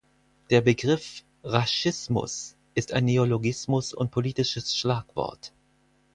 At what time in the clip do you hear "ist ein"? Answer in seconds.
2.73-3.05